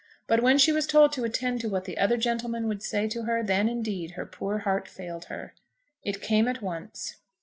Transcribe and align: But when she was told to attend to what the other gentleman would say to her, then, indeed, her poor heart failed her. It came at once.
But 0.25 0.41
when 0.41 0.57
she 0.57 0.71
was 0.71 0.87
told 0.87 1.13
to 1.13 1.25
attend 1.25 1.61
to 1.61 1.69
what 1.69 1.85
the 1.85 1.99
other 1.99 2.17
gentleman 2.17 2.67
would 2.67 2.81
say 2.81 3.07
to 3.09 3.21
her, 3.25 3.43
then, 3.43 3.69
indeed, 3.69 4.13
her 4.17 4.25
poor 4.25 4.57
heart 4.57 4.87
failed 4.87 5.25
her. 5.25 5.53
It 6.01 6.23
came 6.23 6.47
at 6.47 6.59
once. 6.63 7.17